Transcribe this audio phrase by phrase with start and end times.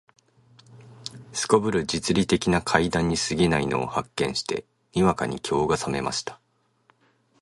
[1.31, 6.39] 頗る実利的な階段に過ぎないのを発見して、にわかに興が覚めました